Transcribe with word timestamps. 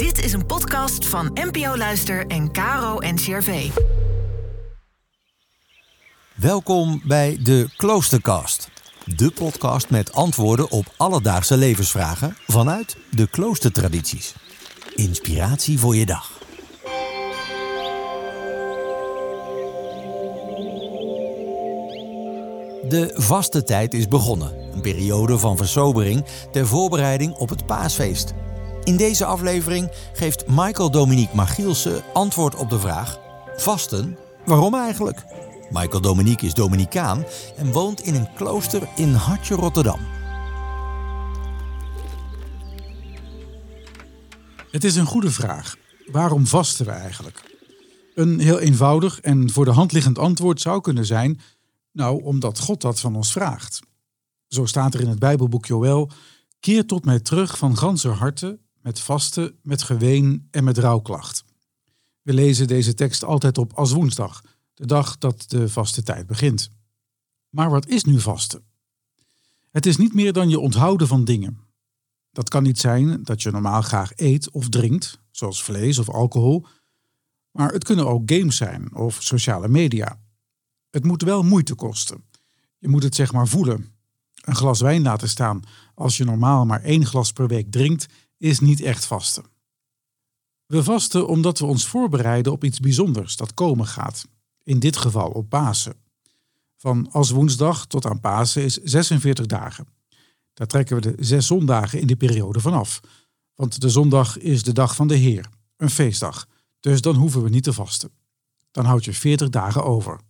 Dit 0.00 0.24
is 0.24 0.32
een 0.32 0.46
podcast 0.46 1.06
van 1.06 1.30
NPO 1.34 1.76
Luister 1.76 2.26
en 2.26 2.52
Caro 2.52 2.98
NCRV. 2.98 3.70
Welkom 6.34 7.02
bij 7.04 7.38
de 7.42 7.68
Kloostercast. 7.76 8.70
De 9.04 9.30
podcast 9.30 9.90
met 9.90 10.12
antwoorden 10.12 10.70
op 10.70 10.84
alledaagse 10.96 11.56
levensvragen 11.56 12.36
vanuit 12.46 12.96
de 13.10 13.28
kloostertradities. 13.28 14.34
Inspiratie 14.94 15.78
voor 15.78 15.96
je 15.96 16.06
dag. 16.06 16.38
De 22.88 23.10
vaste 23.14 23.62
tijd 23.62 23.94
is 23.94 24.08
begonnen. 24.08 24.72
Een 24.72 24.80
periode 24.80 25.38
van 25.38 25.56
versobering 25.56 26.24
ter 26.50 26.66
voorbereiding 26.66 27.34
op 27.34 27.48
het 27.48 27.66
paasfeest. 27.66 28.34
In 28.90 28.96
deze 28.96 29.24
aflevering 29.24 29.90
geeft 30.12 30.46
Michael 30.48 30.90
Dominique 30.90 31.36
Magielsen 31.36 32.02
antwoord 32.12 32.54
op 32.54 32.70
de 32.70 32.78
vraag: 32.78 33.18
Vasten? 33.56 34.18
Waarom 34.44 34.74
eigenlijk? 34.74 35.24
Michael 35.68 36.00
Dominique 36.00 36.46
is 36.46 36.54
Dominicaan 36.54 37.24
en 37.56 37.72
woont 37.72 38.00
in 38.00 38.14
een 38.14 38.34
klooster 38.34 38.88
in 38.96 39.12
Hartje, 39.12 39.54
Rotterdam. 39.54 39.98
Het 44.70 44.84
is 44.84 44.96
een 44.96 45.06
goede 45.06 45.30
vraag. 45.30 45.76
Waarom 46.06 46.46
vasten 46.46 46.86
we 46.86 46.92
eigenlijk? 46.92 47.56
Een 48.14 48.40
heel 48.40 48.58
eenvoudig 48.58 49.20
en 49.20 49.50
voor 49.50 49.64
de 49.64 49.70
hand 49.70 49.92
liggend 49.92 50.18
antwoord 50.18 50.60
zou 50.60 50.80
kunnen 50.80 51.06
zijn: 51.06 51.40
nou, 51.92 52.22
omdat 52.22 52.58
God 52.58 52.80
dat 52.80 53.00
van 53.00 53.16
ons 53.16 53.32
vraagt. 53.32 53.80
Zo 54.46 54.66
staat 54.66 54.94
er 54.94 55.00
in 55.00 55.08
het 55.08 55.18
Bijbelboek 55.18 55.66
Joël: 55.66 56.10
Keer 56.60 56.86
tot 56.86 57.04
mij 57.04 57.20
terug 57.20 57.58
van 57.58 57.76
ganser 57.76 58.12
harte, 58.12 58.58
met 58.82 59.00
vasten, 59.00 59.58
met 59.62 59.82
geween 59.82 60.48
en 60.50 60.64
met 60.64 60.78
rouwklacht. 60.78 61.44
We 62.22 62.32
lezen 62.32 62.66
deze 62.66 62.94
tekst 62.94 63.24
altijd 63.24 63.58
op 63.58 63.72
als 63.72 63.92
woensdag, 63.92 64.42
de 64.74 64.86
dag 64.86 65.18
dat 65.18 65.44
de 65.48 65.68
vaste 65.68 66.02
tijd 66.02 66.26
begint. 66.26 66.70
Maar 67.48 67.70
wat 67.70 67.86
is 67.86 68.04
nu 68.04 68.20
vasten? 68.20 68.64
Het 69.70 69.86
is 69.86 69.96
niet 69.96 70.14
meer 70.14 70.32
dan 70.32 70.48
je 70.48 70.58
onthouden 70.58 71.06
van 71.06 71.24
dingen. 71.24 71.58
Dat 72.32 72.48
kan 72.48 72.62
niet 72.62 72.78
zijn 72.78 73.22
dat 73.22 73.42
je 73.42 73.50
normaal 73.50 73.82
graag 73.82 74.12
eet 74.16 74.50
of 74.50 74.68
drinkt, 74.68 75.20
zoals 75.30 75.62
vlees 75.62 75.98
of 75.98 76.08
alcohol, 76.08 76.66
maar 77.50 77.72
het 77.72 77.84
kunnen 77.84 78.06
ook 78.06 78.30
games 78.32 78.56
zijn 78.56 78.94
of 78.94 79.22
sociale 79.22 79.68
media. 79.68 80.20
Het 80.90 81.04
moet 81.04 81.22
wel 81.22 81.42
moeite 81.42 81.74
kosten. 81.74 82.24
Je 82.78 82.88
moet 82.88 83.02
het 83.02 83.14
zeg 83.14 83.32
maar 83.32 83.48
voelen. 83.48 83.94
Een 84.40 84.56
glas 84.56 84.80
wijn 84.80 85.02
laten 85.02 85.28
staan 85.28 85.62
als 85.94 86.16
je 86.16 86.24
normaal 86.24 86.66
maar 86.66 86.82
één 86.82 87.06
glas 87.06 87.32
per 87.32 87.46
week 87.46 87.70
drinkt, 87.70 88.06
is 88.38 88.60
niet 88.60 88.80
echt 88.80 89.04
vasten. 89.04 89.44
We 90.66 90.82
vasten 90.84 91.28
omdat 91.28 91.58
we 91.58 91.66
ons 91.66 91.86
voorbereiden 91.86 92.52
op 92.52 92.64
iets 92.64 92.80
bijzonders 92.80 93.36
dat 93.36 93.54
komen 93.54 93.86
gaat. 93.86 94.24
In 94.62 94.78
dit 94.78 94.96
geval 94.96 95.30
op 95.30 95.48
Pasen. 95.48 95.94
Van 96.76 97.10
als 97.10 97.30
woensdag 97.30 97.86
tot 97.86 98.06
aan 98.06 98.20
Pasen 98.20 98.62
is 98.62 98.76
46 98.76 99.46
dagen. 99.46 99.86
Daar 100.52 100.66
trekken 100.66 100.96
we 100.96 101.02
de 101.02 101.24
zes 101.24 101.46
zondagen 101.46 102.00
in 102.00 102.06
de 102.06 102.16
periode 102.16 102.60
vanaf. 102.60 103.00
Want 103.54 103.80
de 103.80 103.88
zondag 103.88 104.38
is 104.38 104.62
de 104.62 104.72
dag 104.72 104.94
van 104.94 105.08
de 105.08 105.16
Heer, 105.16 105.48
een 105.76 105.90
feestdag. 105.90 106.46
Dus 106.80 107.00
dan 107.00 107.16
hoeven 107.16 107.42
we 107.42 107.48
niet 107.48 107.62
te 107.62 107.72
vasten. 107.72 108.10
Dan 108.70 108.84
houd 108.84 109.04
je 109.04 109.12
40 109.12 109.48
dagen 109.48 109.84
over. 109.84 110.20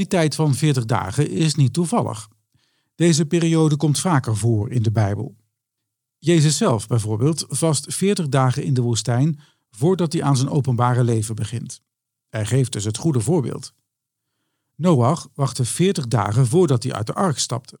Die 0.00 0.08
tijd 0.08 0.34
van 0.34 0.54
40 0.54 0.84
dagen 0.84 1.30
is 1.30 1.54
niet 1.54 1.72
toevallig. 1.72 2.28
Deze 2.94 3.26
periode 3.26 3.76
komt 3.76 3.98
vaker 3.98 4.36
voor 4.36 4.70
in 4.70 4.82
de 4.82 4.90
Bijbel. 4.90 5.36
Jezus 6.18 6.56
zelf 6.56 6.86
bijvoorbeeld 6.86 7.44
vast 7.48 7.94
40 7.94 8.28
dagen 8.28 8.64
in 8.64 8.74
de 8.74 8.80
woestijn 8.80 9.40
voordat 9.70 10.12
hij 10.12 10.22
aan 10.22 10.36
zijn 10.36 10.50
openbare 10.50 11.04
leven 11.04 11.34
begint. 11.34 11.80
Hij 12.28 12.46
geeft 12.46 12.72
dus 12.72 12.84
het 12.84 12.96
goede 12.96 13.20
voorbeeld. 13.20 13.74
Noach 14.76 15.28
wachtte 15.34 15.64
40 15.64 16.06
dagen 16.06 16.46
voordat 16.46 16.82
hij 16.82 16.92
uit 16.92 17.06
de 17.06 17.14
ark 17.14 17.38
stapte. 17.38 17.80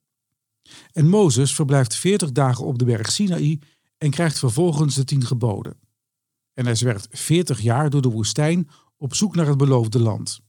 En 0.92 1.08
Mozes 1.08 1.54
verblijft 1.54 1.94
40 1.94 2.32
dagen 2.32 2.64
op 2.64 2.78
de 2.78 2.84
berg 2.84 3.12
Sinaï 3.12 3.58
en 3.98 4.10
krijgt 4.10 4.38
vervolgens 4.38 4.94
de 4.94 5.04
tien 5.04 5.26
geboden. 5.26 5.80
En 6.54 6.64
hij 6.64 6.74
zwerft 6.74 7.08
40 7.10 7.60
jaar 7.60 7.90
door 7.90 8.02
de 8.02 8.10
woestijn 8.10 8.68
op 8.96 9.14
zoek 9.14 9.34
naar 9.34 9.46
het 9.46 9.58
beloofde 9.58 9.98
land. 9.98 10.48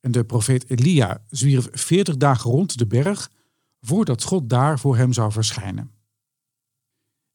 En 0.00 0.12
de 0.12 0.24
profeet 0.24 0.70
Elia 0.70 1.24
zwierf 1.28 1.68
40 1.72 2.16
dagen 2.16 2.50
rond 2.50 2.78
de 2.78 2.86
berg 2.86 3.30
voordat 3.80 4.22
God 4.22 4.48
daar 4.48 4.78
voor 4.78 4.96
hem 4.96 5.12
zou 5.12 5.32
verschijnen. 5.32 5.90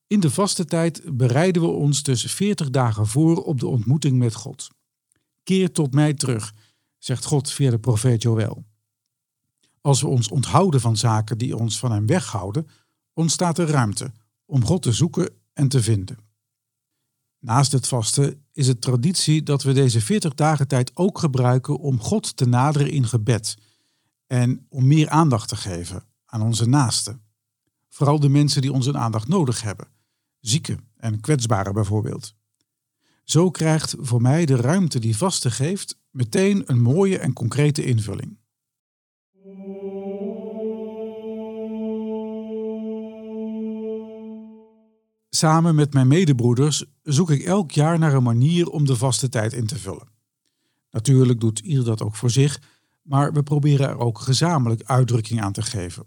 In 0.08 0.20
de 0.20 0.32
vaste 0.32 0.66
tijd 0.66 1.18
bereiden 1.18 1.62
we 1.62 1.68
ons 1.68 2.04
dus 2.04 2.24
40 2.32 2.70
dagen 2.70 3.08
voor 3.08 3.44
op 3.44 3.60
de 3.60 3.68
ontmoeting 3.68 4.18
met 4.18 4.34
God. 4.34 4.68
Keer 5.44 5.72
tot 5.72 5.94
mij 5.94 6.14
terug, 6.14 6.54
zegt 6.98 7.26
God 7.26 7.52
via 7.52 7.70
de 7.70 7.80
profeet 7.80 8.22
Joël. 8.22 8.66
Als 9.82 10.02
we 10.02 10.08
ons 10.08 10.30
onthouden 10.30 10.82
van 10.82 10.98
zaken 10.98 11.38
die 11.38 11.58
ons 11.58 11.80
van 11.80 11.92
hem 11.92 12.06
weghouden, 12.06 12.68
ontstaat 13.14 13.58
er 13.58 13.68
ruimte 13.68 14.12
om 14.46 14.66
God 14.66 14.82
te 14.82 14.92
zoeken 14.92 15.30
en 15.54 15.68
te 15.68 15.82
vinden. 15.82 16.25
Naast 17.46 17.72
het 17.72 17.88
vasten 17.88 18.46
is 18.52 18.68
het 18.68 18.82
traditie 18.82 19.44
dat 19.44 19.64
we 19.64 19.74
deze 19.74 20.02
40 20.02 20.34
dagen 20.34 20.68
tijd 20.68 20.92
ook 20.94 21.20
gebruiken 21.20 21.80
om 21.80 22.00
God 22.00 22.38
te 22.38 22.46
naderen 22.48 22.92
in 22.92 23.08
gebed 23.08 23.58
en 24.28 24.66
om 24.70 24.88
meer 24.88 25.10
aandacht 25.10 25.50
te 25.50 25.56
geven 25.56 26.04
aan 26.26 26.42
onze 26.42 26.68
naasten. 26.68 27.22
Vooral 27.90 28.20
de 28.20 28.30
mensen 28.30 28.62
die 28.62 28.72
onze 28.72 28.98
aandacht 28.98 29.28
nodig 29.28 29.62
hebben, 29.62 29.88
zieken 30.40 30.80
en 30.98 31.20
kwetsbaren 31.20 31.74
bijvoorbeeld. 31.74 32.36
Zo 33.24 33.52
krijgt 33.52 33.96
voor 34.00 34.22
mij 34.22 34.46
de 34.46 34.56
ruimte 34.56 35.00
die 35.00 35.18
vasten 35.18 35.52
geeft 35.52 36.00
meteen 36.10 36.64
een 36.66 36.82
mooie 36.82 37.18
en 37.18 37.34
concrete 37.34 37.86
invulling. 37.86 38.38
Samen 45.36 45.76
met 45.76 45.94
mijn 45.94 46.08
medebroeders 46.08 46.86
zoek 47.04 47.32
ik 47.32 47.42
elk 47.42 47.72
jaar 47.72 48.00
naar 48.00 48.14
een 48.14 48.24
manier 48.24 48.70
om 48.70 48.86
de 48.86 48.96
vaste 48.96 49.30
tijd 49.30 49.54
in 49.54 49.68
te 49.68 49.80
vullen. 49.80 50.08
Natuurlijk 50.92 51.40
doet 51.40 51.60
ieder 51.60 51.86
dat 51.86 52.02
ook 52.02 52.16
voor 52.16 52.30
zich, 52.30 52.62
maar 53.02 53.34
we 53.34 53.44
proberen 53.44 53.88
er 53.88 53.98
ook 53.98 54.20
gezamenlijk 54.20 54.84
uitdrukking 54.84 55.42
aan 55.42 55.52
te 55.52 55.62
geven. 55.62 56.06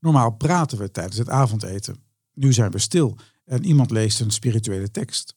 Normaal 0.00 0.30
praten 0.30 0.78
we 0.78 0.90
tijdens 0.90 1.16
het 1.16 1.28
avondeten. 1.28 2.02
Nu 2.34 2.52
zijn 2.52 2.70
we 2.70 2.78
stil 2.78 3.16
en 3.44 3.64
iemand 3.64 3.90
leest 3.90 4.20
een 4.20 4.30
spirituele 4.30 4.90
tekst. 4.90 5.36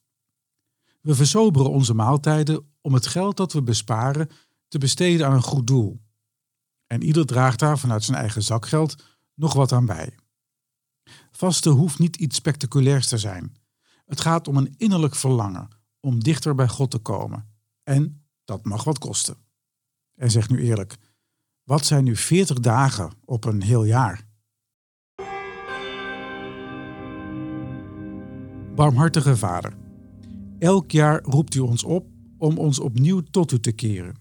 We 1.02 1.16
versoberen 1.16 1.72
onze 1.72 1.94
maaltijden 1.94 2.66
om 2.82 2.94
het 2.94 3.08
geld 3.08 3.38
dat 3.38 3.54
we 3.54 3.62
besparen 3.62 4.30
te 4.68 4.78
besteden 4.78 5.28
aan 5.28 5.34
een 5.34 5.42
goed 5.42 5.68
doel. 5.68 6.02
En 6.88 7.04
ieder 7.04 7.26
draagt 7.26 7.60
daar 7.60 7.80
vanuit 7.80 8.04
zijn 8.04 8.18
eigen 8.18 8.44
zakgeld 8.44 9.04
nog 9.34 9.54
wat 9.54 9.72
aan 9.72 9.86
bij. 9.86 10.16
Vasten 11.40 11.72
hoeft 11.72 12.00
niet 12.00 12.16
iets 12.16 12.36
spectaculairs 12.36 13.08
te 13.08 13.18
zijn. 13.18 13.56
Het 14.06 14.22
gaat 14.22 14.48
om 14.48 14.58
een 14.58 14.74
innerlijk 14.78 15.16
verlangen 15.16 15.68
om 16.00 16.24
dichter 16.24 16.56
bij 16.56 16.68
God 16.68 16.92
te 16.92 16.98
komen. 16.98 17.48
En 17.84 18.26
dat 18.46 18.66
mag 18.66 18.84
wat 18.84 18.98
kosten. 18.98 19.36
En 20.16 20.32
zeg 20.32 20.50
nu 20.50 20.60
eerlijk, 20.62 20.98
wat 21.64 21.86
zijn 21.86 22.04
nu 22.04 22.16
40 22.16 22.60
dagen 22.60 23.12
op 23.26 23.46
een 23.46 23.62
heel 23.62 23.84
jaar? 23.84 24.28
Barmhartige 28.76 29.38
Vader, 29.38 29.74
elk 30.58 30.92
jaar 30.92 31.22
roept 31.24 31.56
u 31.56 31.60
ons 31.60 31.84
op 31.84 32.08
om 32.38 32.58
ons 32.58 32.80
opnieuw 32.80 33.22
tot 33.22 33.52
u 33.52 33.60
te 33.60 33.72
keren. 33.72 34.18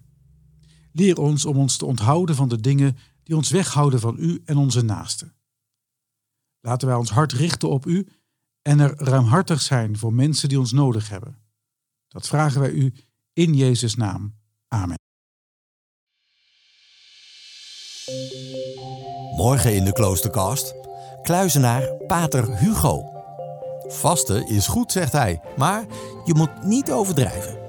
Leer 0.93 1.19
ons 1.19 1.45
om 1.45 1.57
ons 1.57 1.77
te 1.77 1.87
onthouden 1.87 2.35
van 2.35 2.49
de 2.49 2.61
dingen 2.61 2.97
die 3.23 3.37
ons 3.37 3.51
weghouden 3.51 4.01
van 4.01 4.17
u 4.19 4.43
en 4.45 4.57
onze 4.57 4.83
naasten. 4.83 5.38
Laten 6.61 6.89
wij 6.89 6.97
ons 6.97 7.11
hart 7.11 7.33
richten 7.33 7.69
op 7.69 7.87
u 7.87 8.09
en 8.63 8.81
er 8.81 8.95
ruimhartig 8.97 9.61
zijn 9.61 9.99
voor 9.99 10.13
mensen 10.13 10.49
die 10.49 10.59
ons 10.59 10.73
nodig 10.73 11.09
hebben. 11.09 11.39
Dat 12.09 12.27
vragen 12.27 12.61
wij 12.61 12.71
u 12.71 12.95
in 13.33 13.55
Jezus' 13.55 13.95
naam. 13.95 14.35
Amen. 14.69 14.97
Morgen 19.37 19.75
in 19.75 19.85
de 19.85 19.93
Kloosterkast. 19.93 20.75
Kluizenaar 21.23 21.95
Pater 22.07 22.57
Hugo. 22.57 23.17
Vasten 23.87 24.49
is 24.49 24.67
goed, 24.67 24.93
zegt 24.93 25.13
hij, 25.13 25.41
maar 25.57 25.87
je 26.25 26.35
moet 26.35 26.65
niet 26.65 26.91
overdrijven. 26.91 27.68